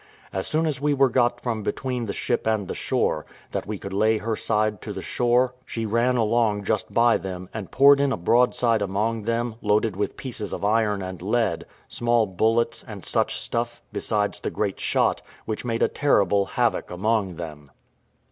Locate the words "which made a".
15.45-15.87